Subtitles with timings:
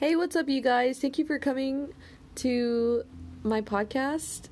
[0.00, 0.98] Hey, what's up, you guys?
[0.98, 1.92] Thank you for coming
[2.36, 3.04] to
[3.42, 4.48] my podcast.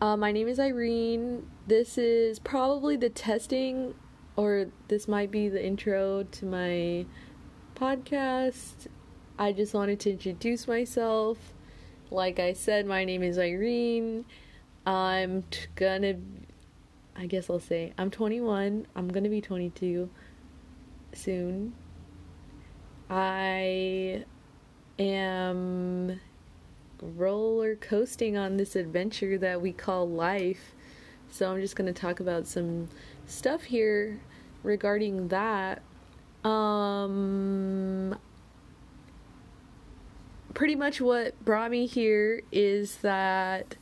[0.00, 1.46] Uh, my name is Irene.
[1.66, 3.94] This is probably the testing,
[4.34, 7.04] or this might be the intro to my
[7.74, 8.86] podcast.
[9.38, 11.52] I just wanted to introduce myself.
[12.10, 14.24] Like I said, my name is Irene.
[14.86, 16.14] I'm t- gonna,
[17.14, 18.86] I guess I'll say, I'm 21.
[18.96, 20.08] I'm gonna be 22
[21.12, 21.74] soon.
[23.10, 24.24] I
[24.98, 26.20] am
[27.00, 30.72] roller coasting on this adventure that we call life.
[31.30, 32.88] So I'm just going to talk about some
[33.26, 34.20] stuff here
[34.62, 35.82] regarding that.
[36.44, 38.18] Um
[40.54, 43.76] pretty much what brought me here is that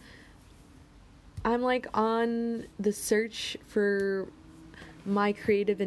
[1.45, 4.29] I'm like on the search for
[5.05, 5.81] my creative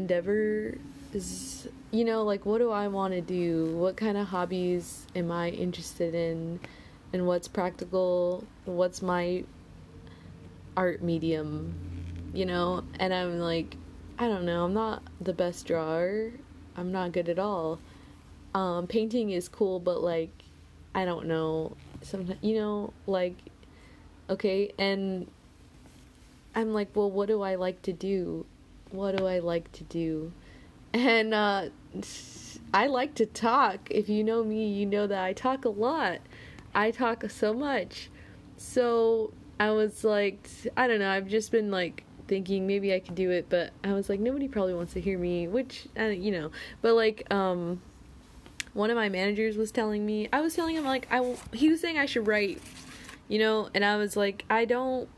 [1.15, 3.73] endeavors you know, like what do I want to do?
[3.77, 6.59] What kind of hobbies am I interested in?
[7.13, 8.43] And what's practical?
[8.65, 9.45] What's my
[10.75, 11.73] art medium?
[12.33, 12.83] You know?
[12.99, 13.77] And I'm like,
[14.19, 16.31] I don't know, I'm not the best drawer.
[16.75, 17.79] I'm not good at all.
[18.53, 20.31] Um, painting is cool, but like,
[20.93, 21.77] I don't know.
[22.01, 23.35] Sometimes, you know, like,
[24.29, 25.27] okay, and
[26.53, 28.45] I'm like, well, what do I like to do?
[28.91, 30.33] What do I like to do?
[30.95, 31.65] And uh,
[32.73, 33.89] I like to talk.
[33.91, 36.19] If you know me, you know that I talk a lot.
[36.73, 38.09] I talk so much.
[38.55, 43.13] So I was like, I don't know, I've just been like thinking maybe I could
[43.15, 46.31] do it, but I was like, nobody probably wants to hear me, which, uh, you
[46.31, 46.51] know,
[46.81, 47.81] but like, um,
[48.71, 51.81] one of my managers was telling me, I was telling him, like, I, he was
[51.81, 52.61] saying I should write,
[53.27, 55.09] you know, and I was like, I don't,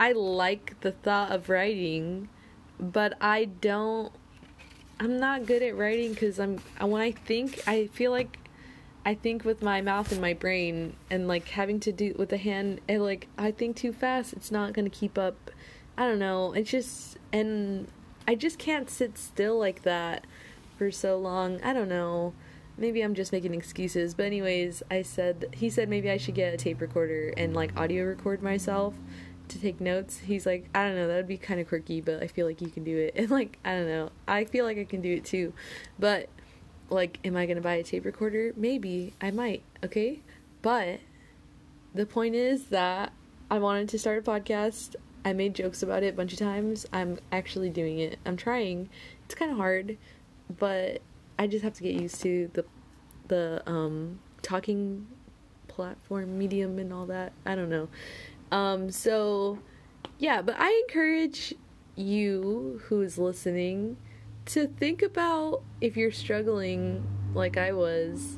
[0.00, 2.28] I like the thought of writing,
[2.80, 4.12] but I don't
[5.02, 8.38] I'm not good at writing because I'm when I think I feel like
[9.04, 12.36] I think with my mouth and my brain and like having to do with the
[12.36, 15.50] hand and like I think too fast it's not gonna keep up.
[15.98, 16.52] I don't know.
[16.52, 17.88] It's just and
[18.28, 20.24] I just can't sit still like that
[20.78, 21.60] for so long.
[21.62, 22.32] I don't know.
[22.78, 24.14] Maybe I'm just making excuses.
[24.14, 27.76] But anyways I said he said maybe I should get a tape recorder and like
[27.76, 28.94] audio record myself
[29.48, 30.18] to take notes.
[30.18, 32.60] He's like, I don't know, that would be kind of quirky, but I feel like
[32.60, 33.14] you can do it.
[33.16, 35.52] And like, I don't know, I feel like I can do it too.
[35.98, 36.28] But
[36.90, 38.52] like, am I gonna buy a tape recorder?
[38.56, 39.62] Maybe I might.
[39.84, 40.20] Okay,
[40.60, 41.00] but
[41.94, 43.12] the point is that
[43.50, 44.96] I wanted to start a podcast.
[45.24, 46.86] I made jokes about it a bunch of times.
[46.92, 48.18] I'm actually doing it.
[48.26, 48.88] I'm trying.
[49.24, 49.96] It's kind of hard,
[50.58, 51.00] but
[51.38, 52.64] I just have to get used to the
[53.28, 55.06] the um talking
[55.68, 57.32] platform medium and all that.
[57.46, 57.88] I don't know.
[58.52, 59.58] Um, so
[60.18, 61.54] yeah, but I encourage
[61.96, 63.96] you who's listening
[64.44, 67.04] to think about if you're struggling
[67.34, 68.36] like I was,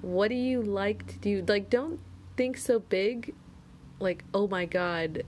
[0.00, 1.44] what do you like to do?
[1.46, 2.00] Like, don't
[2.38, 3.34] think so big,
[4.00, 5.24] like, oh my god,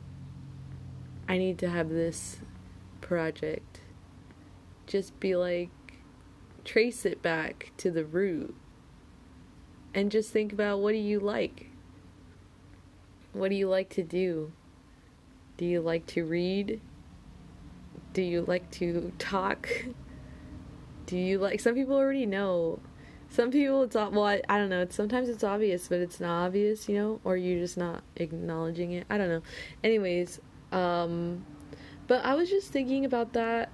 [1.29, 2.39] I need to have this
[3.03, 3.83] project.
[4.87, 5.71] Just be like,
[6.65, 8.55] trace it back to the root
[9.93, 11.68] and just think about what do you like
[13.39, 14.53] what do you like to do?
[15.57, 16.81] Do you like to read?
[18.13, 19.69] Do you like to talk?
[21.07, 22.81] Do you like some people already know.
[23.31, 26.47] Some people it's well I, I don't know, it's sometimes it's obvious but it's not
[26.47, 29.07] obvious, you know, or you're just not acknowledging it.
[29.11, 29.43] I don't know.
[29.85, 30.41] Anyways,
[30.73, 31.45] um
[32.07, 33.71] but I was just thinking about that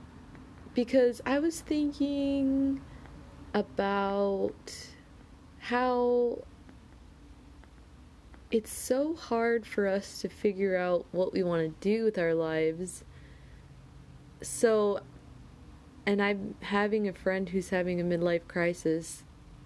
[0.75, 2.81] because I was thinking
[3.55, 4.89] about
[5.59, 6.43] how
[8.55, 12.35] it's so hard for us to figure out what we want to do with our
[12.35, 13.03] lives.
[14.43, 15.01] So,
[16.07, 19.25] and I'm having a friend who's having a midlife crisis.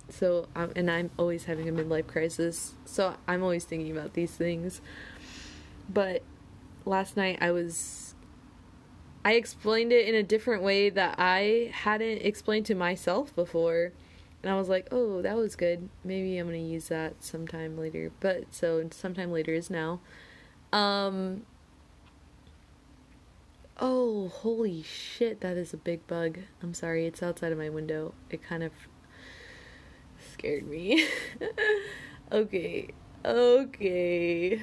[0.09, 2.73] So, um, and I'm always having a midlife crisis.
[2.87, 4.81] So, I'm always thinking about these things.
[5.91, 6.23] But
[6.87, 8.15] last night I was
[9.23, 13.93] I explained it in a different way that I hadn't explained to myself before.
[14.43, 15.89] And I was like, oh, that was good.
[16.05, 18.13] Maybe I'm going to use that sometime later.
[18.21, 20.01] But so sometime later is now.
[20.73, 21.43] Um
[23.81, 26.41] Oh, holy shit, that is a big bug.
[26.61, 28.13] I'm sorry, it's outside of my window.
[28.29, 28.73] It kind of
[30.33, 31.07] scared me.
[32.33, 32.89] okay.
[33.25, 34.61] Okay.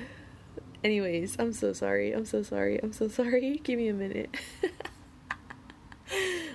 [0.84, 2.12] Anyways, I'm so sorry.
[2.12, 2.78] I'm so sorry.
[2.84, 3.58] I'm so sorry.
[3.64, 4.36] Give me a minute.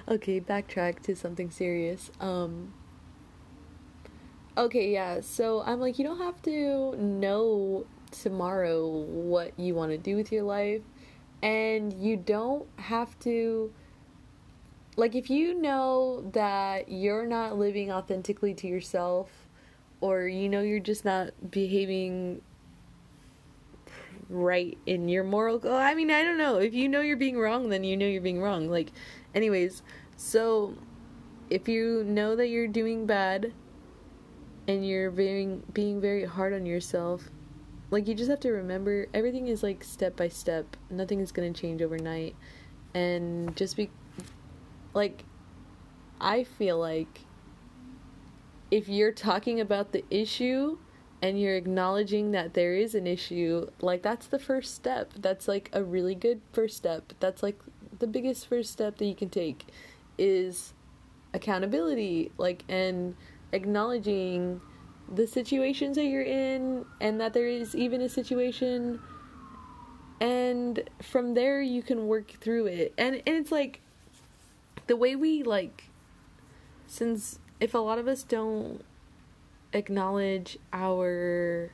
[0.08, 2.10] okay, backtrack to something serious.
[2.20, 2.74] Um
[4.60, 5.22] Okay, yeah.
[5.22, 10.30] So I'm like, you don't have to know tomorrow what you want to do with
[10.30, 10.82] your life,
[11.42, 13.72] and you don't have to
[14.96, 19.30] like if you know that you're not living authentically to yourself
[20.02, 22.42] or you know you're just not behaving
[24.28, 26.58] right in your moral I mean, I don't know.
[26.58, 28.68] If you know you're being wrong, then you know you're being wrong.
[28.68, 28.92] Like
[29.34, 29.82] anyways,
[30.18, 30.74] so
[31.48, 33.54] if you know that you're doing bad
[34.70, 37.28] and you're being being very hard on yourself,
[37.90, 40.76] like you just have to remember everything is like step by step.
[40.88, 42.36] Nothing is going to change overnight.
[42.94, 43.90] And just be
[44.94, 45.24] like
[46.20, 47.22] I feel like
[48.70, 50.78] if you're talking about the issue
[51.20, 55.12] and you're acknowledging that there is an issue, like that's the first step.
[55.16, 57.12] That's like a really good first step.
[57.18, 57.58] That's like
[57.98, 59.66] the biggest first step that you can take
[60.16, 60.74] is
[61.34, 63.16] accountability, like and
[63.52, 64.60] acknowledging
[65.12, 69.00] the situations that you're in and that there is even a situation
[70.20, 72.92] and from there you can work through it.
[72.98, 73.80] And and it's like
[74.86, 75.84] the way we like
[76.86, 78.84] since if a lot of us don't
[79.72, 81.72] acknowledge our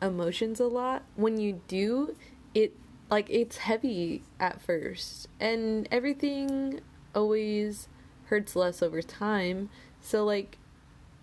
[0.00, 2.16] emotions a lot, when you do,
[2.54, 2.74] it
[3.10, 6.80] like it's heavy at first and everything
[7.14, 7.88] always
[8.26, 9.68] hurts less over time.
[10.00, 10.58] So like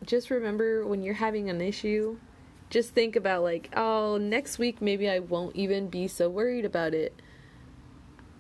[0.08, 2.18] just remember when you're having an issue,
[2.70, 6.94] just think about like, oh, next week maybe I won't even be so worried about
[6.94, 7.22] it.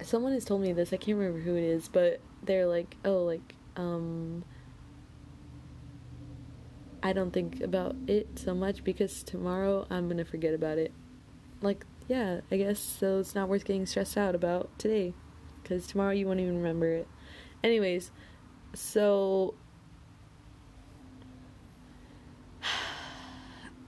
[0.01, 3.23] Someone has told me this, I can't remember who it is, but they're like, oh,
[3.23, 4.43] like um
[7.03, 10.91] I don't think about it so much because tomorrow I'm going to forget about it.
[11.61, 15.13] Like, yeah, I guess so it's not worth getting stressed out about today
[15.61, 17.07] because tomorrow you won't even remember it.
[17.63, 18.11] Anyways,
[18.73, 19.53] so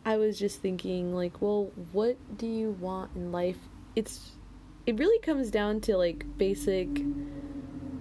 [0.10, 3.60] I was just thinking like, well, what do you want in life?
[3.96, 4.32] It's
[4.88, 6.90] it really comes down to like basic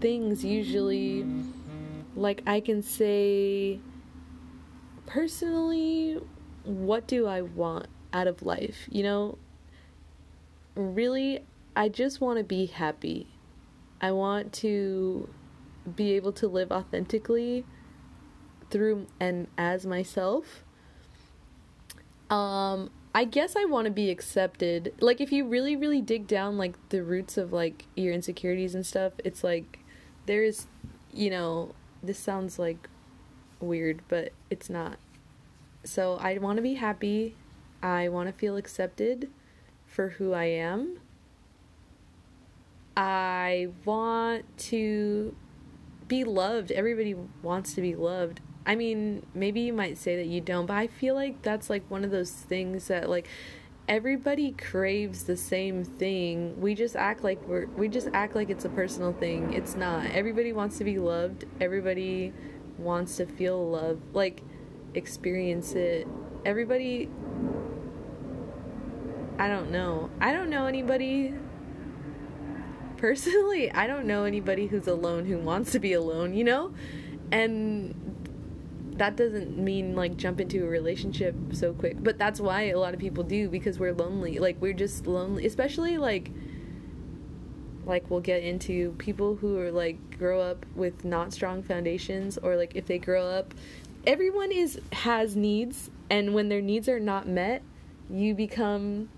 [0.00, 1.26] things usually
[2.16, 3.78] like I can say
[5.04, 6.18] personally,
[6.64, 8.88] what do I want out of life?
[8.90, 9.38] You know,
[10.76, 11.40] really,
[11.76, 13.26] I just want to be happy.
[14.00, 15.28] I want to
[15.94, 17.66] be able to live authentically
[18.70, 20.64] through and as myself.
[22.30, 24.94] Um, I guess I want to be accepted.
[25.00, 28.84] Like if you really really dig down like the roots of like your insecurities and
[28.84, 29.78] stuff, it's like
[30.26, 30.66] there's
[31.12, 32.88] you know, this sounds like
[33.60, 34.98] weird, but it's not.
[35.84, 37.34] So I want to be happy.
[37.82, 39.30] I want to feel accepted
[39.86, 41.00] for who I am.
[42.96, 45.34] I want to
[46.08, 46.72] be loved.
[46.72, 48.40] Everybody wants to be loved.
[48.68, 51.90] I mean, maybe you might say that you don't, but I feel like that's like
[51.90, 53.26] one of those things that like
[53.88, 56.60] everybody craves the same thing.
[56.60, 59.54] We just act like we're we just act like it's a personal thing.
[59.54, 60.10] It's not.
[60.10, 61.46] Everybody wants to be loved.
[61.62, 62.34] Everybody
[62.76, 64.42] wants to feel love, like
[64.94, 66.06] experience it.
[66.44, 67.08] Everybody
[69.38, 70.10] I don't know.
[70.20, 71.32] I don't know anybody
[72.98, 73.72] personally.
[73.72, 76.74] I don't know anybody who's alone who wants to be alone, you know?
[77.30, 77.94] And
[78.98, 82.94] that doesn't mean like jump into a relationship so quick, but that's why a lot
[82.94, 84.38] of people do because we're lonely.
[84.38, 86.30] Like we're just lonely, especially like
[87.88, 92.54] like we'll get into people who are like grow up with not strong foundations or
[92.54, 93.54] like if they grow up
[94.06, 97.62] everyone is has needs and when their needs are not met
[98.10, 99.08] you become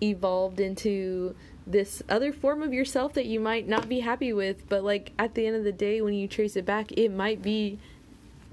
[0.00, 1.34] evolved into
[1.66, 5.34] this other form of yourself that you might not be happy with but like at
[5.34, 7.78] the end of the day when you trace it back it might be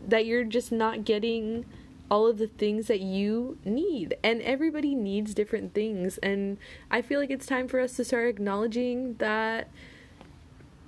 [0.08, 1.66] that you're just not getting
[2.10, 4.16] all of the things that you need.
[4.24, 6.18] And everybody needs different things.
[6.20, 6.58] And
[6.92, 9.70] I feel like it's time for us to start acknowledging that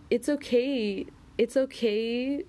[0.10, 1.08] it's okay.
[1.38, 2.44] It's okay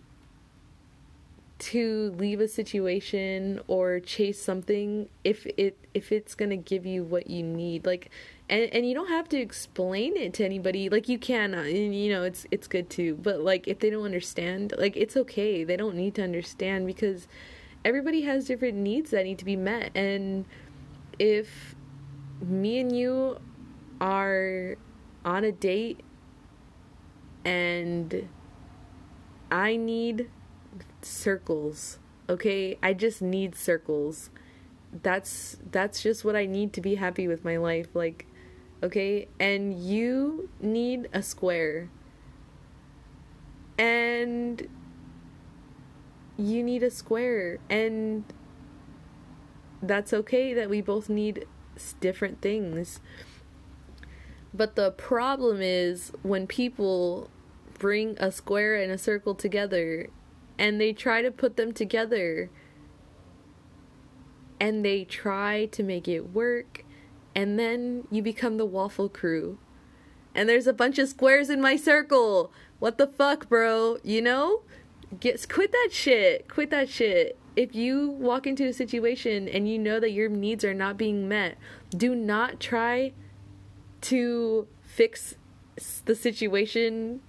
[1.58, 7.02] to leave a situation or chase something if it if it's going to give you
[7.02, 7.86] what you need.
[7.86, 8.10] Like
[8.48, 11.94] and and you don't have to explain it to anybody like you can uh, and
[11.94, 15.64] you know it's it's good too but like if they don't understand like it's okay
[15.64, 17.26] they don't need to understand because
[17.84, 20.44] everybody has different needs that need to be met and
[21.18, 21.74] if
[22.40, 23.38] me and you
[24.00, 24.76] are
[25.24, 26.00] on a date
[27.44, 28.28] and
[29.50, 30.28] I need
[31.06, 31.98] circles
[32.28, 34.30] okay I just need circles
[35.02, 38.26] that's that's just what I need to be happy with my life like
[38.82, 39.28] okay?
[39.38, 41.88] And you need a square.
[43.78, 44.68] And
[46.36, 47.58] you need a square.
[47.68, 48.24] And
[49.82, 51.46] that's okay that we both need
[52.00, 53.00] different things.
[54.54, 57.30] But the problem is when people
[57.78, 60.08] bring a square and a circle together
[60.58, 62.50] and they try to put them together.
[64.58, 66.84] And they try to make it work.
[67.34, 69.58] And then you become the waffle crew.
[70.34, 72.52] And there's a bunch of squares in my circle.
[72.78, 73.98] What the fuck bro?
[74.02, 74.62] You know?
[75.20, 76.48] Get quit that shit.
[76.48, 77.38] Quit that shit.
[77.54, 81.26] If you walk into a situation and you know that your needs are not being
[81.26, 81.56] met
[81.90, 83.12] do not try
[84.02, 85.36] to fix
[86.04, 87.20] the situation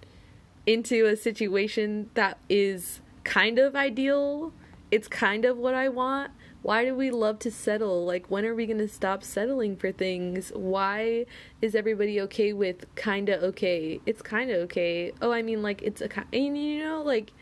[0.66, 4.54] into a situation that is kind of ideal.
[4.90, 6.32] It's kind of what I want.
[6.62, 8.06] Why do we love to settle?
[8.06, 10.50] Like, when are we going to stop settling for things?
[10.56, 11.26] Why
[11.62, 14.00] is everybody okay with kind of okay?
[14.06, 15.12] It's kind of okay.
[15.22, 17.34] Oh, I mean, like, it's a kind, you know, like,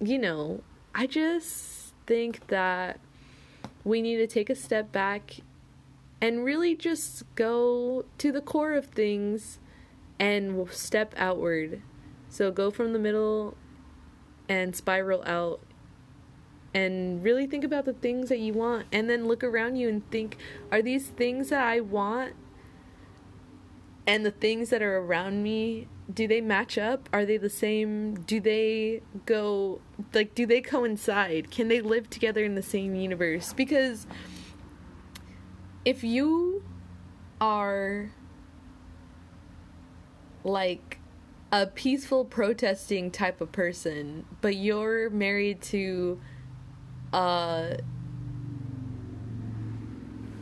[0.00, 0.62] you know,
[0.94, 2.98] I just think that
[3.84, 5.40] we need to take a step back
[6.22, 9.58] and really just go to the core of things
[10.18, 11.82] and step outward.
[12.30, 13.56] So go from the middle
[14.48, 15.60] and spiral out
[16.74, 20.08] and really think about the things that you want and then look around you and
[20.10, 20.36] think
[20.72, 22.34] are these things that I want
[24.06, 27.08] and the things that are around me do they match up?
[27.12, 28.14] Are they the same?
[28.14, 29.80] Do they go
[30.12, 31.50] like do they coincide?
[31.50, 33.52] Can they live together in the same universe?
[33.52, 34.06] Because
[35.84, 36.62] if you
[37.40, 38.10] are
[40.42, 40.98] like
[41.54, 46.20] a peaceful protesting type of person, but you're married to
[47.12, 47.74] uh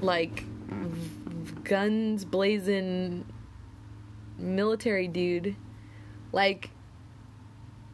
[0.01, 0.45] like
[1.65, 3.27] guns blazing
[4.39, 5.55] military dude.
[6.33, 6.71] Like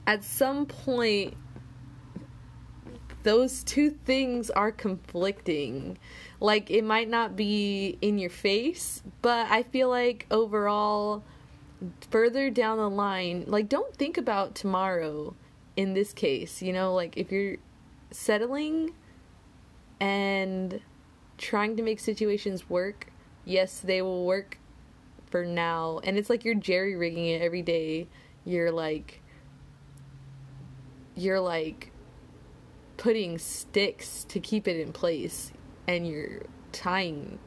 [0.07, 1.35] at some point
[3.25, 5.99] those two things are conflicting.
[6.39, 11.25] Like it might not be in your face but i feel like overall
[12.11, 15.35] further down the line, like don't think about tomorrow
[15.77, 17.57] in this case, you know, like if you're
[18.11, 18.93] settling
[20.01, 20.81] and
[21.37, 23.13] trying to make situations work,
[23.45, 24.59] yes, they will work
[25.31, 26.01] for now.
[26.03, 28.09] And it's like you're jerry rigging it every day.
[28.45, 29.23] You're like
[31.15, 31.93] you're like
[32.97, 35.53] putting sticks to keep it in place
[35.87, 36.43] and you're
[36.73, 37.39] tying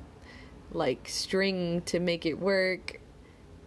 [0.72, 3.01] like string to make it work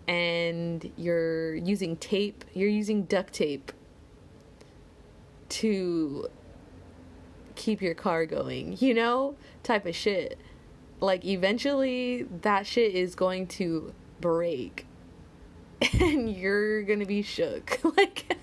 [0.07, 3.73] and you're using tape, you're using duct tape
[5.49, 6.29] to
[7.55, 9.37] keep your car going, you know?
[9.63, 10.39] Type of shit.
[11.01, 14.87] Like, eventually, that shit is going to break.
[16.01, 17.79] And you're gonna be shook.
[17.97, 18.37] like,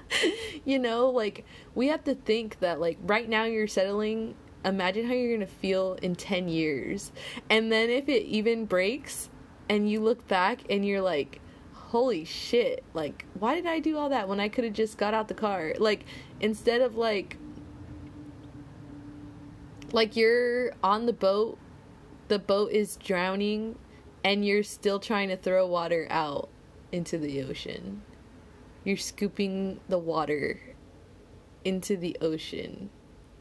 [0.64, 1.10] you know?
[1.10, 4.34] Like, we have to think that, like, right now you're settling.
[4.64, 7.12] Imagine how you're gonna feel in 10 years.
[7.48, 9.28] And then if it even breaks,
[9.68, 11.40] and you look back and you're like
[11.72, 15.14] holy shit like why did i do all that when i could have just got
[15.14, 15.74] out the car?
[15.78, 16.04] Like
[16.40, 17.36] instead of like
[19.92, 21.58] like you're on the boat
[22.28, 23.76] the boat is drowning
[24.22, 26.48] and you're still trying to throw water out
[26.92, 28.02] into the ocean.
[28.84, 30.60] You're scooping the water
[31.64, 32.90] into the ocean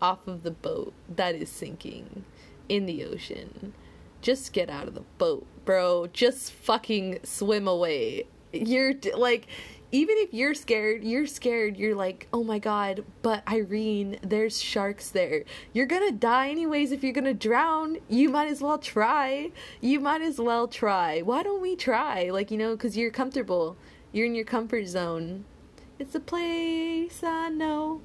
[0.02, 2.24] off of the boat that is sinking
[2.70, 3.74] in the ocean.
[4.22, 6.08] Just get out of the boat, bro.
[6.08, 8.24] Just fucking swim away.
[8.54, 9.48] You're like,
[9.92, 11.76] even if you're scared, you're scared.
[11.76, 15.44] You're like, oh my god, but Irene, there's sharks there.
[15.74, 17.98] You're gonna die anyways if you're gonna drown.
[18.08, 19.52] You might as well try.
[19.82, 21.22] You might as well try.
[21.22, 22.30] Why don't we try?
[22.30, 23.76] Like, you know, because you're comfortable.
[24.14, 25.44] You're in your comfort zone.
[26.00, 28.02] It's a place I know.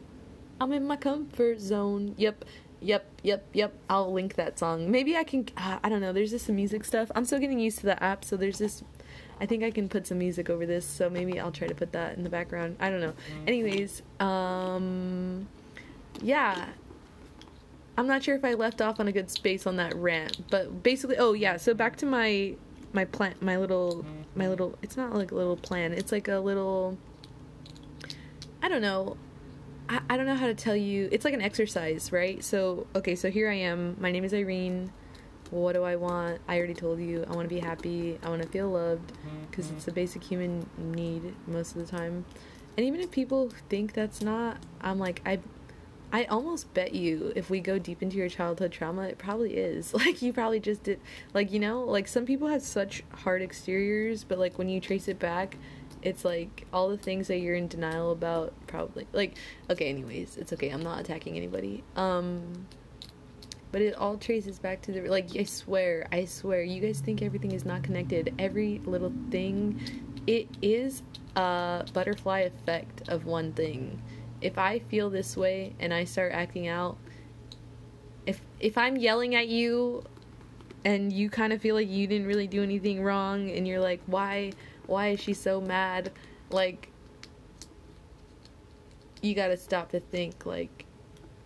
[0.60, 2.14] I'm in my comfort zone.
[2.18, 2.44] Yep.
[2.82, 3.74] Yep, yep, yep.
[3.88, 4.90] I'll link that song.
[4.90, 5.48] Maybe I can.
[5.56, 6.12] Uh, I don't know.
[6.12, 7.10] There's just some music stuff.
[7.14, 8.82] I'm still getting used to the app, so there's this.
[9.40, 11.92] I think I can put some music over this, so maybe I'll try to put
[11.92, 12.76] that in the background.
[12.80, 13.14] I don't know.
[13.46, 15.48] Anyways, um,
[16.20, 16.68] yeah.
[17.96, 20.82] I'm not sure if I left off on a good space on that rant, but
[20.82, 21.56] basically, oh yeah.
[21.56, 22.54] So back to my
[22.92, 24.78] my plan, my little, my little.
[24.82, 25.92] It's not like a little plan.
[25.92, 26.98] It's like a little.
[28.62, 29.16] I don't know.
[29.88, 31.08] I, I don't know how to tell you.
[31.12, 32.42] It's like an exercise, right?
[32.42, 33.96] So, okay, so here I am.
[34.00, 34.92] My name is Irene.
[35.50, 36.40] What do I want?
[36.48, 37.24] I already told you.
[37.28, 38.18] I want to be happy.
[38.22, 39.12] I want to feel loved
[39.50, 42.24] because it's a basic human need most of the time.
[42.76, 45.40] And even if people think that's not, I'm like, I
[46.14, 49.92] I almost bet you if we go deep into your childhood trauma, it probably is.
[50.02, 51.00] Like you probably just did
[51.34, 55.06] like you know, like some people have such hard exteriors, but like when you trace
[55.08, 55.56] it back,
[56.02, 59.36] it's like all the things that you're in denial about probably like
[59.70, 62.66] okay anyways it's okay i'm not attacking anybody um
[63.70, 67.22] but it all traces back to the like i swear i swear you guys think
[67.22, 69.80] everything is not connected every little thing
[70.26, 71.02] it is
[71.36, 74.00] a butterfly effect of one thing.
[74.40, 76.98] If I feel this way and I start acting out,
[78.26, 80.04] if if I'm yelling at you
[80.84, 84.00] and you kind of feel like you didn't really do anything wrong and you're like
[84.06, 84.52] why
[84.86, 86.12] why is she so mad?
[86.50, 86.90] Like
[89.20, 90.84] you got to stop to think like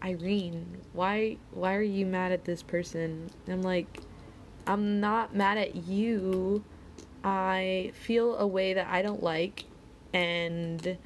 [0.02, 3.31] Irene why why are you mad at this person?
[3.49, 4.00] I'm like
[4.66, 6.64] I'm not mad at you.
[7.23, 9.64] I feel a way that I don't like
[10.12, 10.97] and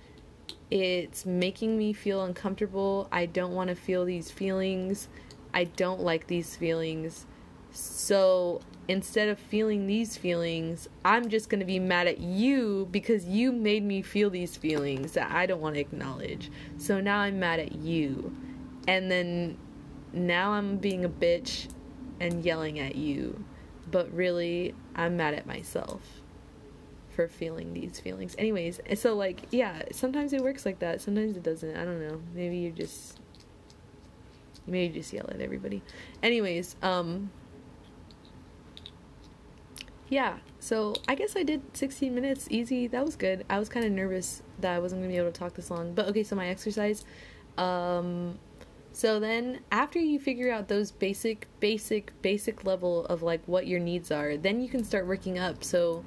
[0.70, 3.08] it's making me feel uncomfortable.
[3.10, 5.08] I don't want to feel these feelings.
[5.52, 7.26] I don't like these feelings.
[7.72, 13.24] So instead of feeling these feelings, I'm just going to be mad at you because
[13.26, 16.50] you made me feel these feelings that I don't want to acknowledge.
[16.76, 18.36] So now I'm mad at you.
[18.88, 19.58] And then
[20.12, 21.68] now I'm being a bitch
[22.18, 23.44] and yelling at you.
[23.90, 26.20] But really, I'm mad at myself
[27.10, 28.34] for feeling these feelings.
[28.38, 31.00] Anyways, so like, yeah, sometimes it works like that.
[31.00, 31.76] Sometimes it doesn't.
[31.76, 32.20] I don't know.
[32.34, 33.18] Maybe you just
[34.66, 35.82] maybe you just yell at everybody.
[36.22, 37.30] Anyways, um
[40.10, 42.88] yeah, so I guess I did 16 minutes easy.
[42.88, 43.46] That was good.
[43.48, 45.70] I was kind of nervous that I wasn't going to be able to talk this
[45.70, 45.94] long.
[45.94, 47.04] But okay, so my exercise.
[47.56, 48.40] Um,
[48.90, 53.78] so then after you figure out those basic, basic, basic level of like what your
[53.78, 55.62] needs are, then you can start working up.
[55.62, 56.04] So,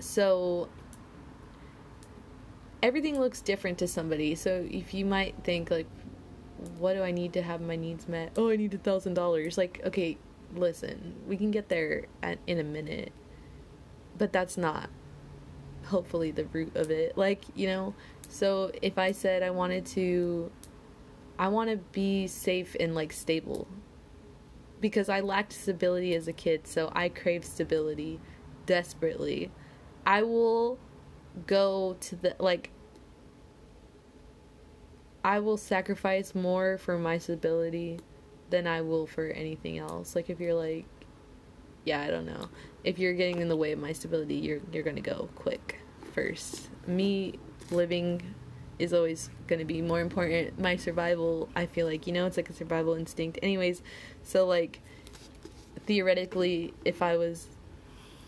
[0.00, 0.70] so
[2.82, 4.34] everything looks different to somebody.
[4.36, 5.86] So if you might think like,
[6.78, 8.32] what do I need to have my needs met?
[8.38, 9.58] Oh, I need a thousand dollars.
[9.58, 10.16] Like, okay,
[10.54, 13.12] listen, we can get there at, in a minute
[14.16, 14.90] but that's not
[15.86, 17.16] hopefully the root of it.
[17.16, 17.94] Like, you know,
[18.28, 20.50] so if I said I wanted to
[21.38, 23.66] I want to be safe and like stable
[24.80, 28.20] because I lacked stability as a kid, so I crave stability
[28.66, 29.50] desperately.
[30.06, 30.78] I will
[31.46, 32.70] go to the like
[35.24, 37.98] I will sacrifice more for my stability
[38.50, 40.14] than I will for anything else.
[40.14, 40.84] Like if you're like
[41.84, 42.48] yeah, I don't know.
[42.82, 45.80] If you're getting in the way of my stability, you're you're gonna go quick
[46.12, 46.68] first.
[46.86, 47.38] Me
[47.70, 48.22] living
[48.78, 50.58] is always gonna be more important.
[50.58, 53.38] My survival, I feel like, you know, it's like a survival instinct.
[53.42, 53.82] Anyways,
[54.22, 54.80] so like
[55.86, 57.48] theoretically, if I was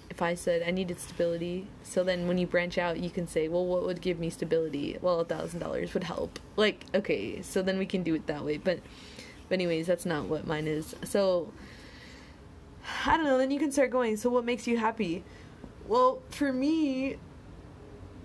[0.08, 3.48] if I said I needed stability, so then when you branch out, you can say,
[3.48, 4.96] well, what would give me stability?
[5.00, 6.38] Well, a thousand dollars would help.
[6.56, 8.56] Like, okay, so then we can do it that way.
[8.56, 8.80] But,
[9.48, 10.94] but anyways, that's not what mine is.
[11.04, 11.52] So
[13.06, 14.16] I don't know, then you can start going.
[14.16, 15.24] So, what makes you happy?
[15.86, 17.16] Well, for me,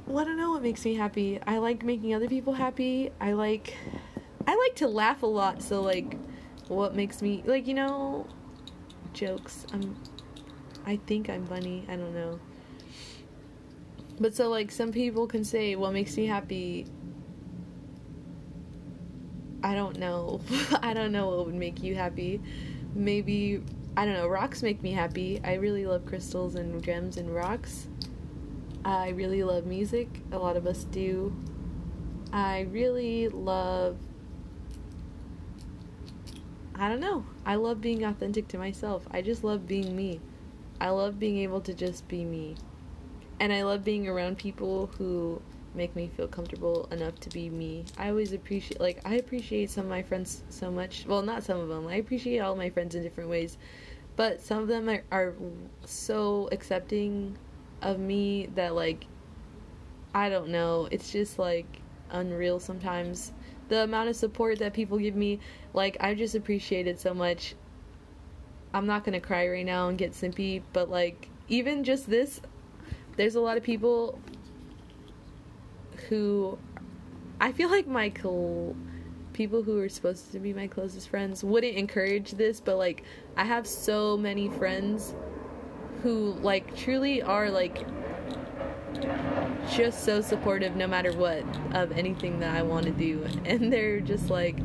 [0.07, 1.39] well, I don't know what makes me happy.
[1.45, 3.11] I like making other people happy.
[3.19, 3.75] I like,
[4.47, 5.61] I like to laugh a lot.
[5.61, 6.17] So, like,
[6.67, 8.25] what makes me like you know,
[9.13, 9.65] jokes.
[9.73, 9.95] I'm,
[10.85, 11.85] I think I'm funny.
[11.89, 12.39] I don't know.
[14.19, 16.85] But so like some people can say what makes me happy.
[19.63, 20.41] I don't know.
[20.81, 22.41] I don't know what would make you happy.
[22.95, 23.61] Maybe
[23.95, 25.41] I don't know, rocks make me happy.
[25.43, 27.87] I really love crystals and gems and rocks.
[28.85, 30.07] I really love music.
[30.31, 31.35] A lot of us do.
[32.31, 33.97] I really love.
[36.73, 37.25] I don't know.
[37.45, 39.05] I love being authentic to myself.
[39.11, 40.21] I just love being me.
[40.79, 42.55] I love being able to just be me.
[43.39, 45.41] And I love being around people who
[45.73, 47.85] make me feel comfortable enough to be me.
[47.97, 51.05] I always appreciate like I appreciate some of my friends so much.
[51.07, 51.87] Well, not some of them.
[51.87, 53.57] I appreciate all my friends in different ways.
[54.15, 55.33] But some of them are, are
[55.85, 57.37] so accepting
[57.81, 59.05] of me that like
[60.13, 60.87] I don't know.
[60.91, 63.31] It's just like unreal sometimes.
[63.69, 65.39] The amount of support that people give me,
[65.73, 67.55] like I just appreciate it so much.
[68.73, 72.41] I'm not gonna cry right now and get simpy, but like even just this,
[73.15, 74.19] there's a lot of people
[76.09, 76.57] who
[77.39, 78.75] I feel like my cl-
[79.33, 83.03] people who are supposed to be my closest friends wouldn't encourage this, but like
[83.37, 85.15] I have so many friends
[86.03, 87.85] who like truly are like
[89.71, 94.01] just so supportive no matter what of anything that I want to do and they're
[94.01, 94.57] just like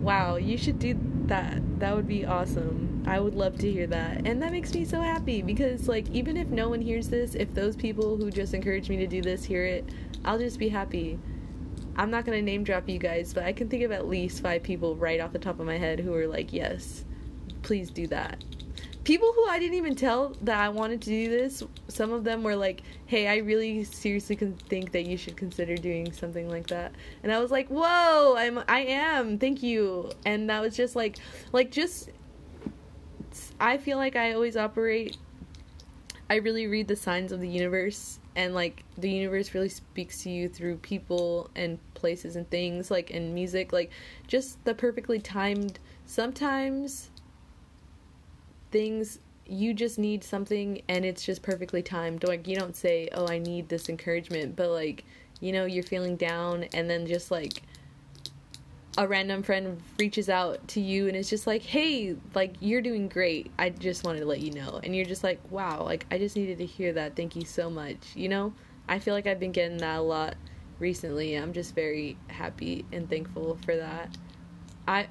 [0.00, 1.60] wow, you should do that.
[1.78, 2.89] That would be awesome.
[3.06, 4.26] I would love to hear that.
[4.26, 7.52] And that makes me so happy because, like, even if no one hears this, if
[7.54, 9.88] those people who just encouraged me to do this hear it,
[10.24, 11.18] I'll just be happy.
[11.96, 14.62] I'm not gonna name drop you guys, but I can think of at least five
[14.62, 17.04] people right off the top of my head who are like, yes,
[17.62, 18.42] please do that.
[19.02, 22.42] People who I didn't even tell that I wanted to do this, some of them
[22.42, 26.66] were like, hey, I really seriously can think that you should consider doing something like
[26.68, 26.92] that.
[27.22, 30.10] And I was like, whoa, I'm, I am, thank you.
[30.26, 31.16] And that was just like,
[31.52, 32.10] like, just,
[33.58, 35.16] I feel like I always operate,
[36.28, 40.30] I really read the signs of the universe and like the universe really speaks to
[40.30, 43.90] you through people and places and things like in music like
[44.28, 47.10] just the perfectly timed sometimes
[48.70, 53.26] things you just need something and it's just perfectly timed like you don't say oh
[53.26, 55.04] i need this encouragement but like
[55.40, 57.62] you know you're feeling down and then just like
[58.98, 63.08] a random friend reaches out to you and it's just like, hey, like you're doing
[63.08, 63.50] great.
[63.58, 64.80] I just wanted to let you know.
[64.82, 67.16] And you're just like, wow, like I just needed to hear that.
[67.16, 67.98] Thank you so much.
[68.14, 68.52] You know?
[68.88, 70.34] I feel like I've been getting that a lot
[70.80, 71.34] recently.
[71.34, 74.16] I'm just very happy and thankful for that.
[74.88, 75.08] I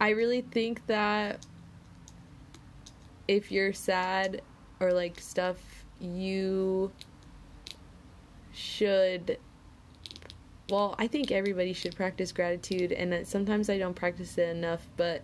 [0.00, 1.44] I really think that
[3.26, 4.42] if you're sad
[4.78, 5.58] or like stuff,
[6.00, 6.92] you
[8.52, 9.38] should
[10.70, 14.86] well, I think everybody should practice gratitude, and uh, sometimes I don't practice it enough,
[14.96, 15.22] but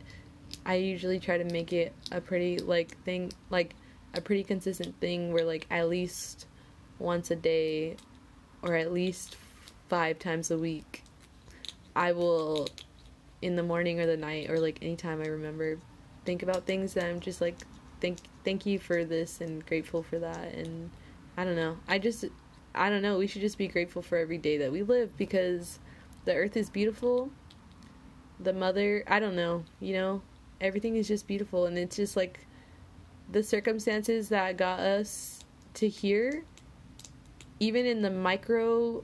[0.64, 3.74] I usually try to make it a pretty like thing, like
[4.14, 6.46] a pretty consistent thing where like at least
[6.98, 7.96] once a day,
[8.62, 9.36] or at least
[9.88, 11.04] five times a week,
[11.94, 12.68] I will,
[13.42, 15.78] in the morning or the night or like anytime I remember,
[16.24, 17.56] think about things that I'm just like
[18.00, 20.90] thank thank you for this and grateful for that and
[21.36, 21.78] I don't know.
[21.86, 22.24] I just
[22.76, 25.78] I don't know, we should just be grateful for every day that we live because
[26.24, 27.30] the earth is beautiful.
[28.38, 30.22] The mother, I don't know, you know,
[30.60, 32.46] everything is just beautiful and it's just like
[33.30, 35.40] the circumstances that got us
[35.74, 36.44] to here
[37.58, 39.02] even in the micro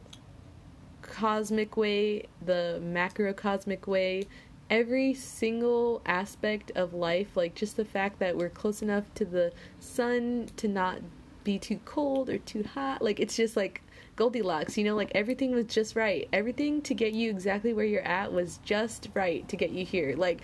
[1.00, 4.24] cosmic way, the macrocosmic way,
[4.70, 9.52] every single aspect of life, like just the fact that we're close enough to the
[9.80, 10.98] sun to not
[11.44, 13.02] be too cold or too hot.
[13.02, 13.82] Like it's just like
[14.16, 16.28] Goldilocks, you know, like everything was just right.
[16.32, 20.14] Everything to get you exactly where you're at was just right to get you here.
[20.16, 20.42] Like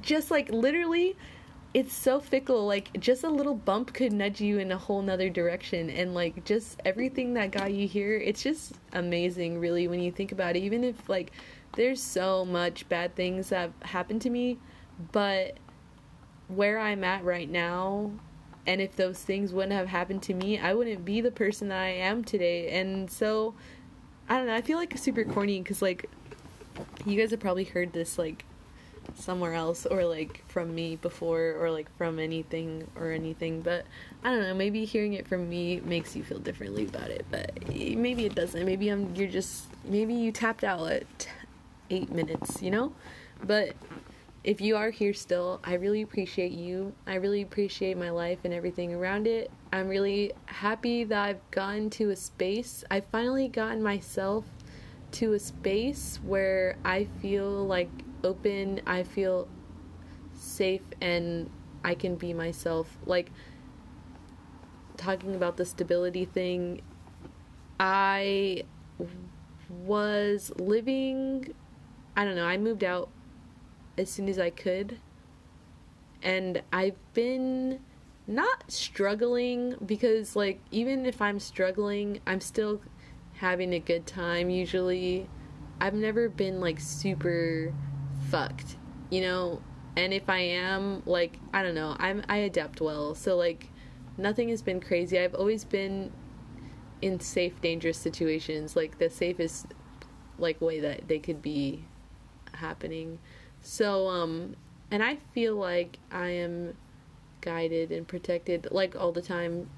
[0.00, 1.16] just like literally
[1.74, 5.28] it's so fickle like just a little bump could nudge you in a whole nother
[5.28, 10.10] direction and like just everything that got you here it's just amazing really when you
[10.10, 11.30] think about it even if like
[11.76, 14.58] there's so much bad things that have happened to me
[15.12, 15.58] but
[16.48, 18.10] where i'm at right now
[18.68, 21.80] and if those things wouldn't have happened to me, I wouldn't be the person that
[21.80, 22.78] I am today.
[22.78, 23.54] And so,
[24.28, 24.54] I don't know.
[24.54, 26.10] I feel like super corny because like
[27.06, 28.44] you guys have probably heard this like
[29.14, 33.86] somewhere else or like from me before or like from anything or anything but
[34.22, 37.50] i don't know maybe hearing it from me makes you feel differently about it but
[37.68, 41.28] maybe it doesn't maybe i'm you're just maybe you tapped out at
[41.88, 42.92] eight minutes you know
[43.42, 43.74] but
[44.44, 46.94] if you are here still, I really appreciate you.
[47.06, 49.50] I really appreciate my life and everything around it.
[49.72, 52.84] I'm really happy that I've gotten to a space.
[52.90, 54.44] I've finally gotten myself
[55.12, 57.90] to a space where I feel like
[58.24, 59.48] open, I feel
[60.32, 61.50] safe, and
[61.84, 62.96] I can be myself.
[63.06, 63.30] Like,
[64.96, 66.82] talking about the stability thing,
[67.80, 68.62] I
[69.68, 71.54] was living,
[72.16, 73.10] I don't know, I moved out
[73.98, 74.98] as soon as I could.
[76.22, 77.80] And I've been
[78.26, 82.80] not struggling because, like, even if I'm struggling, I'm still
[83.34, 85.28] having a good time usually.
[85.80, 87.72] I've never been, like, super
[88.30, 88.76] fucked,
[89.10, 89.62] you know?
[89.96, 93.16] And if I am, like, I don't know, I'm I adapt well.
[93.16, 93.68] So like
[94.16, 95.18] nothing has been crazy.
[95.18, 96.12] I've always been
[97.02, 99.66] in safe, dangerous situations, like the safest
[100.38, 101.84] like way that they could be
[102.54, 103.18] happening.
[103.62, 104.56] So, um,
[104.90, 106.74] and I feel like I am
[107.40, 109.68] guided and protected like all the time.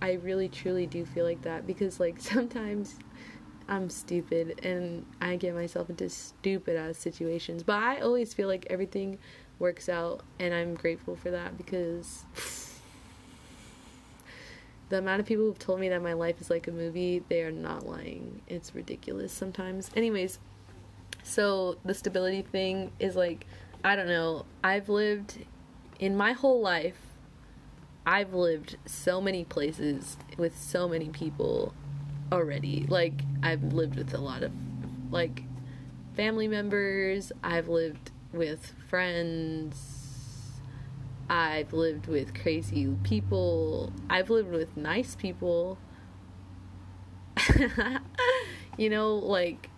[0.00, 2.96] I really truly do feel like that because like sometimes
[3.68, 8.66] I'm stupid and I get myself into stupid ass situations, but I always feel like
[8.70, 9.18] everything
[9.58, 12.24] works out and I'm grateful for that because
[14.88, 17.42] the amount of people who've told me that my life is like a movie, they
[17.42, 18.40] are not lying.
[18.46, 19.90] It's ridiculous sometimes.
[19.94, 20.38] Anyways,
[21.28, 23.46] so the stability thing is like,
[23.84, 24.46] I don't know.
[24.64, 25.44] I've lived
[26.00, 26.96] in my whole life,
[28.06, 31.74] I've lived so many places with so many people
[32.32, 32.86] already.
[32.88, 34.52] Like, I've lived with a lot of,
[35.10, 35.42] like,
[36.16, 37.30] family members.
[37.44, 40.60] I've lived with friends.
[41.28, 43.92] I've lived with crazy people.
[44.08, 45.76] I've lived with nice people.
[48.78, 49.68] you know, like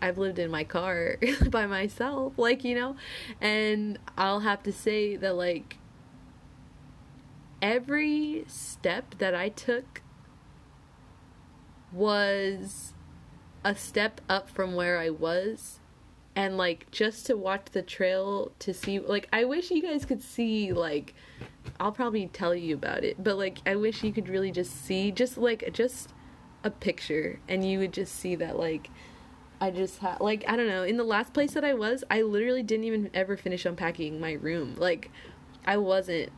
[0.00, 1.16] I've lived in my car
[1.50, 2.96] by myself, like, you know,
[3.40, 5.78] and I'll have to say that, like,
[7.62, 10.02] every step that I took
[11.92, 12.92] was
[13.64, 15.80] a step up from where I was.
[16.34, 20.22] And, like, just to watch the trail to see, like, I wish you guys could
[20.22, 21.14] see, like,
[21.80, 23.22] I'll probably tell you about it.
[23.22, 26.12] But like, I wish you could really just see, just like, just
[26.64, 28.90] a picture, and you would just see that like.
[29.60, 30.82] I just had like I don't know.
[30.82, 34.32] In the last place that I was, I literally didn't even ever finish unpacking my
[34.32, 34.74] room.
[34.76, 35.10] Like
[35.64, 36.30] I wasn't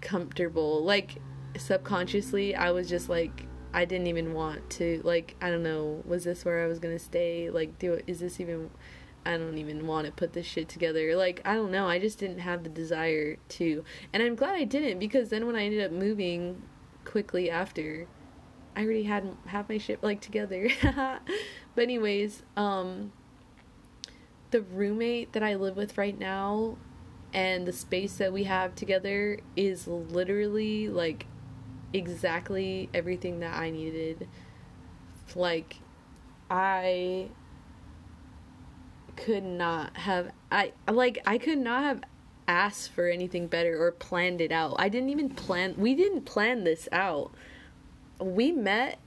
[0.00, 0.82] comfortable.
[0.84, 1.20] Like
[1.56, 6.24] subconsciously, I was just like I didn't even want to like I don't know, was
[6.24, 7.50] this where I was going to stay?
[7.50, 8.70] Like do is this even
[9.26, 11.16] I don't even want to put this shit together.
[11.16, 11.88] Like, I don't know.
[11.88, 13.84] I just didn't have the desire to.
[14.12, 16.62] And I'm glad I didn't because then when I ended up moving
[17.04, 18.06] quickly after,
[18.76, 20.68] I already had half my shit like together.
[20.82, 21.20] but
[21.76, 23.12] anyways, um
[24.50, 26.76] the roommate that I live with right now
[27.32, 31.26] and the space that we have together is literally like
[31.92, 34.28] exactly everything that I needed.
[35.34, 35.76] Like
[36.50, 37.30] I
[39.16, 42.02] could not have I like I could not have
[42.46, 44.76] asked for anything better or planned it out.
[44.78, 47.32] I didn't even plan we didn't plan this out.
[48.24, 48.98] We met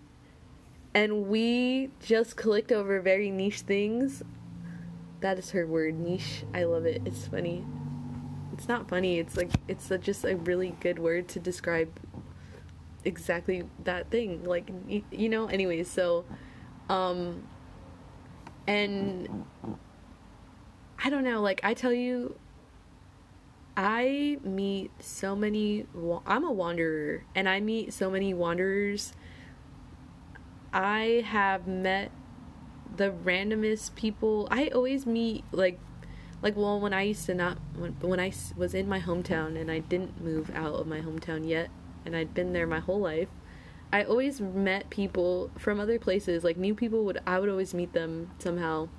[0.93, 4.21] and we just clicked over very niche things.
[5.21, 6.43] That is her word, niche.
[6.53, 7.01] I love it.
[7.03, 7.65] It's funny.
[8.53, 9.17] It's not funny.
[9.17, 11.99] It's like it's a, just a really good word to describe
[13.03, 14.43] exactly that thing.
[14.43, 14.69] Like
[15.12, 16.25] you know, anyways, so
[16.89, 17.47] um
[18.67, 19.45] and
[21.03, 22.36] I don't know, like I tell you
[23.78, 25.86] I meet so many
[26.26, 29.13] I'm a wanderer and I meet so many wanderers.
[30.74, 32.10] I have met
[32.96, 34.48] the randomest people.
[34.50, 35.80] I always meet like
[36.42, 39.70] like well when I used to not when, when I was in my hometown and
[39.70, 41.70] I didn't move out of my hometown yet
[42.04, 43.30] and I'd been there my whole life.
[43.94, 47.94] I always met people from other places, like new people would I would always meet
[47.94, 48.90] them somehow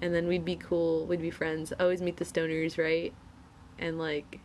[0.00, 1.74] and then we'd be cool, we'd be friends.
[1.78, 3.12] I always meet the stoners, right?
[3.78, 4.40] And like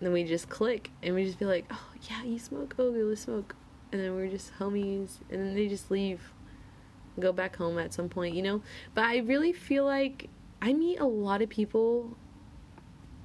[0.00, 2.74] then we just click and we just be like, "Oh, yeah, you smoke?
[2.78, 3.54] Oh, let's smoke."
[3.92, 6.32] And then we're just homies and then they just leave
[7.18, 8.60] go back home at some point, you know?
[8.92, 10.28] But I really feel like
[10.60, 12.16] I meet a lot of people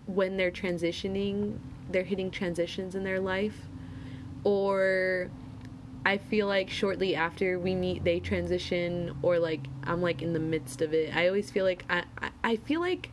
[0.05, 1.57] when they're transitioning,
[1.89, 3.67] they're hitting transitions in their life
[4.43, 5.29] or
[6.05, 10.39] I feel like shortly after we meet, they transition, or like I'm like in the
[10.39, 11.15] midst of it.
[11.15, 13.11] I always feel like I, I, I feel like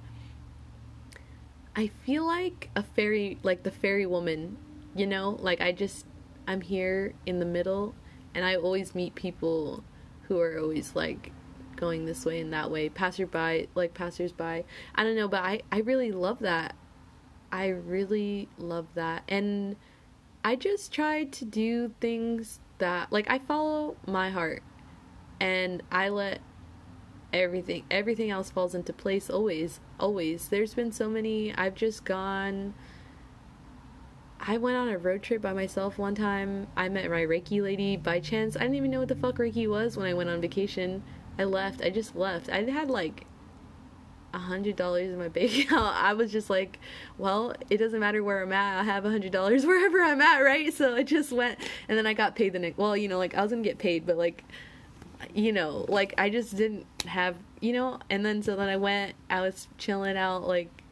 [1.77, 4.57] I feel like a fairy, like the fairy woman,
[4.95, 5.37] you know.
[5.39, 6.07] Like I just
[6.49, 7.95] I'm here in the middle,
[8.35, 9.85] and I always meet people
[10.23, 11.33] who are always like
[11.77, 14.65] going this way and that way, passerby, like passersby.
[14.95, 16.75] I don't know, but I I really love that.
[17.53, 19.77] I really love that, and
[20.43, 24.62] I just try to do things that like I follow my heart
[25.41, 26.41] and I let
[27.33, 32.75] everything everything else falls into place always always there's been so many I've just gone
[34.41, 36.67] I went on a road trip by myself one time.
[36.77, 38.55] I met my Reiki lady by chance.
[38.55, 41.03] I didn't even know what the fuck Reiki was when I went on vacation.
[41.39, 41.83] I left.
[41.83, 42.51] I just left.
[42.51, 43.27] I had like
[44.35, 45.97] a hundred dollars in my bank account.
[45.97, 46.79] I was just like,
[47.19, 48.81] well, it doesn't matter where I'm at.
[48.81, 50.73] I have a hundred dollars wherever I'm at, right?
[50.73, 51.59] So I just went,
[51.89, 52.79] and then I got paid the next.
[52.79, 54.45] Well, you know, like I was gonna get paid, but like,
[55.37, 58.01] you know, like I just didn't have, you know.
[58.09, 59.14] And then so then I went.
[59.29, 60.83] I was chilling out, like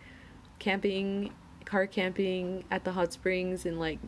[0.58, 1.32] camping,
[1.64, 3.98] car camping at the hot springs in like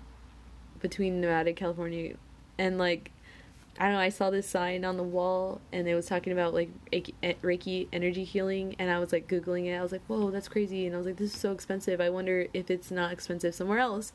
[0.81, 2.17] between Nevada, California,
[2.59, 3.11] and like
[3.79, 6.53] I don't know, I saw this sign on the wall and it was talking about
[6.53, 9.75] like Reiki eh, energy healing and I was like Googling it.
[9.75, 10.87] I was like, whoa, that's crazy.
[10.87, 12.01] And I was like, this is so expensive.
[12.01, 14.13] I wonder if it's not expensive somewhere else.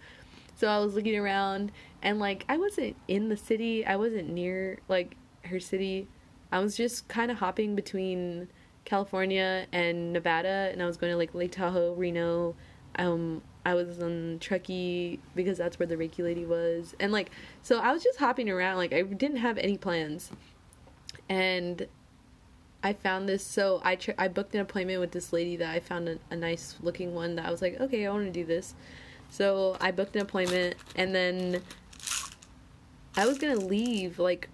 [0.55, 4.79] So I was looking around and like I wasn't in the city, I wasn't near
[4.88, 6.08] like her city.
[6.51, 8.47] I was just kind of hopping between
[8.86, 12.56] California and Nevada and I was going to like Lake Tahoe, Reno,
[12.97, 16.95] um, I was on Truckee because that's where the Reiki lady was.
[16.99, 18.77] And like, so I was just hopping around.
[18.77, 20.32] Like, I didn't have any plans.
[21.30, 21.88] And
[22.84, 23.45] I found this.
[23.45, 26.36] So I, tr- I booked an appointment with this lady that I found a, a
[26.36, 28.73] nice looking one that I was like, okay, I want to do this.
[29.30, 31.62] So I booked an appointment and then
[33.15, 34.49] I was to leave like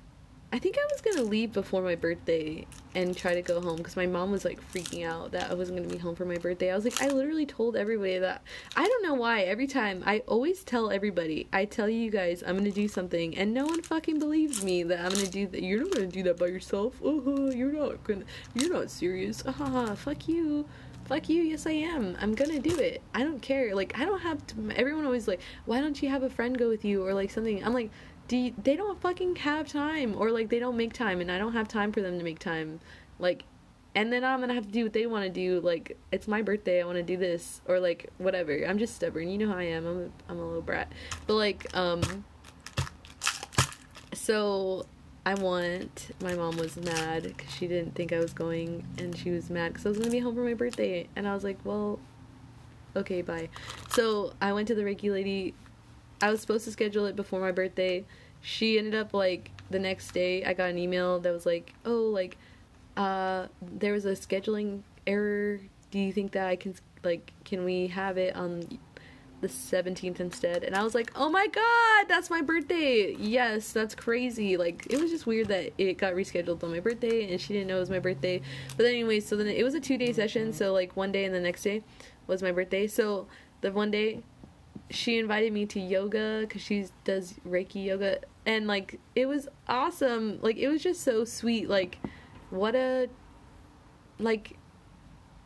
[0.50, 3.98] I think I was gonna leave before my birthday and try to go home because
[3.98, 6.72] my mom was like freaking out that I wasn't gonna be home for my birthday.
[6.72, 8.42] I was like, I literally told everybody that.
[8.76, 9.42] I don't know why.
[9.42, 13.54] Every time I always tell everybody, I tell you guys I'm gonna do something, and
[13.54, 15.62] no one fucking believes me that I'm gonna do that.
[15.62, 16.96] You're not gonna do that by yourself.
[17.04, 18.24] Oh, you're not gonna.
[18.56, 19.44] You're not serious.
[19.46, 20.66] Ah, fuck you.
[21.06, 21.42] Fuck you.
[21.44, 22.18] Yes, I am.
[22.22, 23.02] I'm gonna do it.
[23.14, 23.76] I don't care.
[23.76, 24.56] Like I don't have to.
[24.78, 27.64] Everyone always like, why don't you have a friend go with you or like something?
[27.66, 27.92] I'm like
[28.28, 31.38] do you, they don't fucking have time or like they don't make time and I
[31.38, 32.80] don't have time for them to make time
[33.20, 33.44] like
[33.98, 35.60] and then I'm gonna have to do what they want to do.
[35.60, 38.54] Like it's my birthday, I want to do this or like whatever.
[38.64, 39.28] I'm just stubborn.
[39.28, 39.88] You know how I am.
[39.88, 40.92] I'm a, I'm a little brat.
[41.26, 42.24] But like um,
[44.14, 44.86] so
[45.26, 46.12] I want.
[46.22, 49.74] My mom was mad because she didn't think I was going, and she was mad
[49.74, 52.00] because I was gonna be home for my birthday, and I was like, well,
[52.96, 53.50] okay, bye.
[53.90, 55.56] So I went to the Reiki lady.
[56.22, 58.06] I was supposed to schedule it before my birthday.
[58.42, 60.44] She ended up like the next day.
[60.44, 62.38] I got an email that was like, oh, like
[62.96, 65.60] uh, there was a scheduling error.
[65.92, 68.80] Do you think that I can like can we have it on
[69.40, 70.64] the 17th instead?
[70.64, 74.58] And I was like, "Oh my god, that's my birthday." Yes, that's crazy.
[74.58, 77.68] Like it was just weird that it got rescheduled on my birthday and she didn't
[77.68, 78.42] know it was my birthday.
[78.76, 81.40] But anyway, so then it was a 2-day session, so like one day and the
[81.40, 81.84] next day
[82.26, 82.88] was my birthday.
[82.88, 83.28] So
[83.62, 84.24] the one day
[84.90, 88.20] she invited me to yoga cuz she does reiki yoga.
[88.46, 90.40] And like it was awesome.
[90.42, 91.70] Like it was just so sweet.
[91.70, 92.00] Like
[92.50, 93.10] what a
[94.20, 94.58] like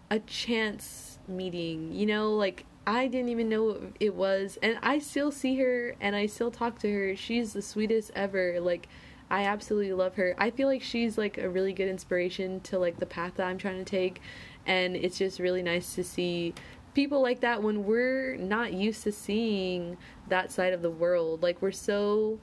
[0.10, 2.34] a chance meeting you know?
[2.34, 4.58] Like i didn't even know it was.
[4.62, 7.16] And i still see her and i still talk to her.
[7.16, 8.60] She's the sweetest ever.
[8.60, 8.88] Like
[9.32, 10.36] i absolutely love her.
[10.38, 13.58] I feel like she's like a really good inspiration to like the path that i'm
[13.58, 14.22] trying to take.
[14.68, 16.54] And it's just really nice to see
[16.94, 21.62] people like that when we're not used to seeing that side of the world like
[21.62, 22.40] we're so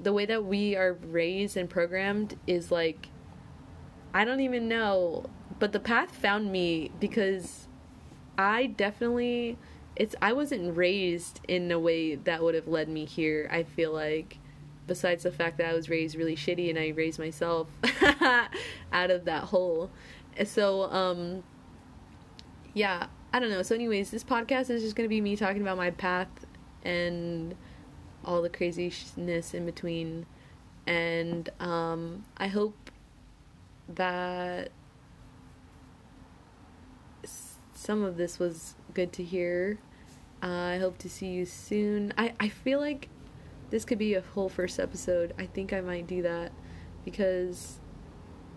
[0.00, 3.08] the way that we are raised and programmed is like
[4.12, 5.24] I don't even know,
[5.58, 7.66] but the path found me because
[8.38, 9.58] I definitely
[9.96, 13.48] it's I wasn't raised in a way that would have led me here.
[13.50, 14.38] I feel like
[14.86, 17.68] besides the fact that I was raised really shitty and I raised myself
[18.92, 19.90] out of that hole.
[20.44, 21.42] So um
[22.72, 23.62] yeah, I don't know.
[23.62, 26.28] So anyways, this podcast is just going to be me talking about my path
[26.84, 27.56] and
[28.24, 30.24] all the craziness in between
[30.86, 32.92] and um I hope
[33.88, 34.70] that
[37.72, 39.80] some of this was good to hear.
[40.40, 42.14] Uh, I hope to see you soon.
[42.16, 43.08] I, I feel like
[43.70, 45.34] this could be a whole first episode.
[45.40, 46.52] I think I might do that
[47.04, 47.80] because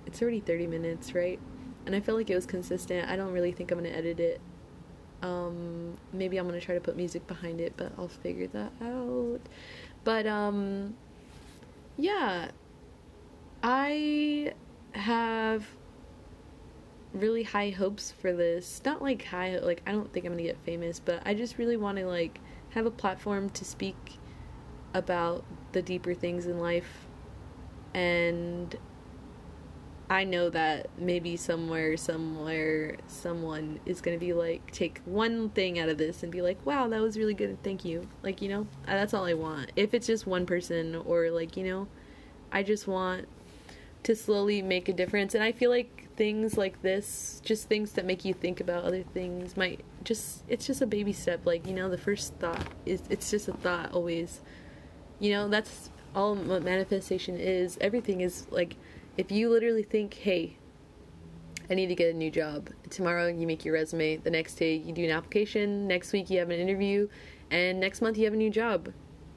[0.05, 1.39] it's already 30 minutes, right?
[1.87, 3.09] And I feel like it was consistent.
[3.09, 4.39] I don't really think I'm going to edit it.
[5.21, 9.39] Um, maybe I'm to try to put music behind it, but I'll figure that out.
[10.03, 10.95] But, um,
[11.97, 12.51] yeah.
[13.63, 14.53] I
[14.93, 15.67] have
[17.13, 18.81] really high hopes for this.
[18.85, 21.77] Not like high like I don't think I'm to get famous, but I just really
[21.77, 22.39] want to like
[22.71, 24.19] have a platform to speak
[24.93, 27.07] about the deeper things in life.
[27.93, 28.75] And
[30.09, 35.89] I know that maybe somewhere, somewhere, someone is to be like, take one thing out
[35.89, 37.61] of this and be like, wow, that was really good.
[37.61, 38.07] Thank you.
[38.23, 39.73] Like, you know, uh, that's all I want.
[39.75, 41.87] If it's just one person or like, you know,
[42.53, 43.27] I just want
[44.03, 45.35] to slowly make a difference.
[45.35, 49.03] And I feel like things like this, just things that make you think about other
[49.03, 51.45] things, might just, it's just a baby step.
[51.45, 54.39] Like, you know, the first thought is, it's just a thought always.
[55.19, 57.77] You know, that's all manifestation is.
[57.81, 58.77] Everything is like,
[59.17, 60.57] if you literally think, hey,
[61.69, 62.69] I need to get a new job.
[62.89, 64.17] Tomorrow you make your resume.
[64.17, 65.87] The next day you do an application.
[65.87, 67.09] Next week you have an interview,
[67.51, 68.93] and next month you have a new job.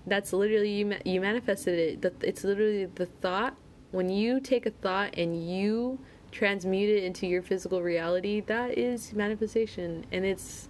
[0.06, 0.96] That's literally you.
[1.04, 2.14] You manifested it.
[2.22, 3.56] It's literally the thought
[3.90, 5.98] when you take a thought and you
[6.30, 10.06] transmute it into your physical reality, that is manifestation.
[10.12, 10.68] And it's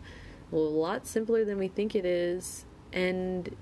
[0.52, 2.64] a lot simpler than we think it is.
[2.92, 3.54] And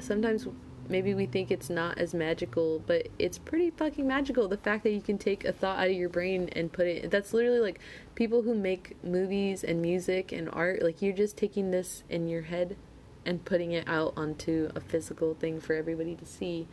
[0.00, 0.46] sometimes
[0.88, 4.48] maybe we think it's not as magical, but it's pretty fucking magical.
[4.48, 7.10] The fact that you can take a thought out of your brain and put it
[7.10, 7.80] that's literally like
[8.14, 12.42] people who make movies and music and art, like you're just taking this in your
[12.42, 12.76] head
[13.24, 16.66] and putting it out onto a physical thing for everybody to see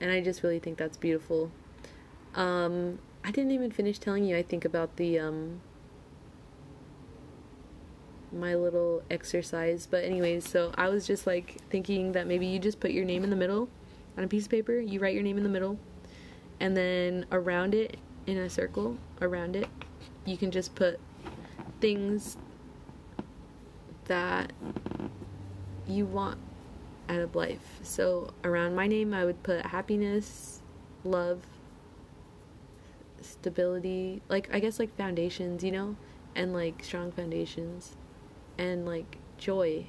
[0.00, 1.50] and I just really think that's beautiful.
[2.34, 4.36] Um, I didn't even finish telling you.
[4.36, 5.60] I think about the um,
[8.32, 12.80] my little exercise, but anyways, so I was just like thinking that maybe you just
[12.80, 13.68] put your name in the middle
[14.16, 14.78] on a piece of paper.
[14.78, 15.78] You write your name in the middle,
[16.60, 19.68] and then around it in a circle around it,
[20.24, 21.00] you can just put
[21.80, 22.36] things
[24.04, 24.52] that
[25.88, 26.38] you want
[27.08, 27.80] out of life.
[27.82, 30.60] So around my name, I would put happiness,
[31.04, 31.40] love,
[33.20, 35.96] stability, like I guess like foundations, you know,
[36.34, 37.96] and like strong foundations,
[38.60, 39.86] and like joy,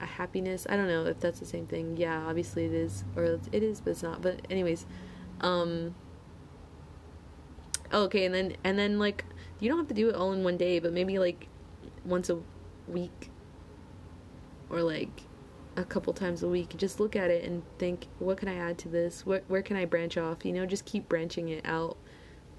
[0.00, 0.66] a happiness.
[0.68, 1.96] I don't know if that's the same thing.
[1.96, 4.22] Yeah, obviously it is, or it is, but it's not.
[4.22, 4.86] But anyways,
[5.40, 5.94] um.
[7.92, 9.24] Okay, and then and then like
[9.60, 11.48] you don't have to do it all in one day, but maybe like
[12.04, 12.38] once a
[12.86, 13.30] week
[14.70, 15.22] or like
[15.76, 18.76] a couple times a week just look at it and think what can i add
[18.76, 21.96] to this where, where can i branch off you know just keep branching it out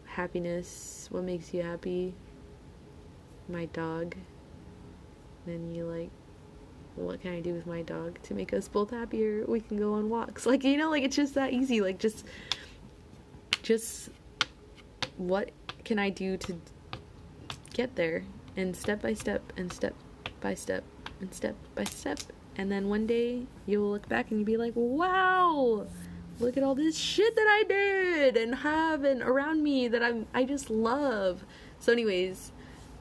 [0.09, 1.07] happiness.
[1.11, 2.13] What makes you happy?
[3.47, 4.15] My dog.
[5.45, 6.09] Then you like,
[6.95, 9.45] what can I do with my dog to make us both happier?
[9.47, 10.45] We can go on walks.
[10.49, 11.81] Like, you know, like it's just that easy.
[11.81, 12.25] Like, just,
[13.61, 14.09] just
[15.17, 15.51] what
[15.83, 16.55] can I do to
[17.73, 18.23] get there?
[18.57, 19.93] And step by step, and step
[20.41, 20.83] by step,
[21.21, 22.19] and step by step.
[22.57, 25.87] And then one day you'll look back and you'll be like, wow,
[26.39, 30.27] look at all this shit that I did and have and around me that I'm
[30.33, 31.45] I just love.
[31.79, 32.51] So anyways,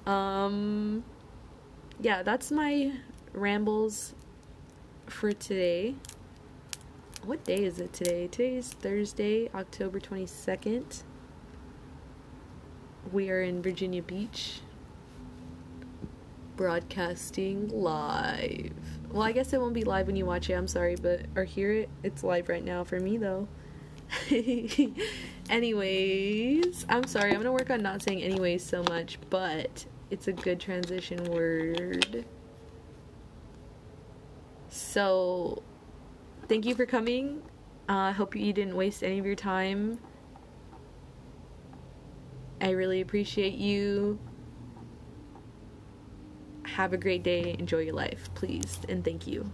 [0.07, 1.03] um
[2.01, 2.93] yeah, that's my
[3.33, 4.15] rambles
[5.07, 5.95] for today.
[7.25, 8.29] What day is it today?
[8.29, 11.03] Today is Thursday, October 22nd.
[13.13, 14.61] We are in Virginia Beach
[16.57, 18.73] broadcasting live.
[19.11, 20.55] Well, I guess it won't be live when you watch it.
[20.55, 21.89] I'm sorry, but or hear it.
[22.03, 23.49] It's live right now for me though.
[25.51, 27.31] anyways, I'm sorry.
[27.31, 31.23] I'm going to work on not saying anyways so much, but it's a good transition
[31.25, 32.25] word.
[34.69, 35.63] So,
[36.49, 37.43] thank you for coming.
[37.89, 39.99] Uh, I uh, hope you didn't waste any of your time.
[42.61, 44.19] I really appreciate you.
[46.65, 47.57] Have a great day.
[47.59, 49.51] Enjoy your life, please, and thank you.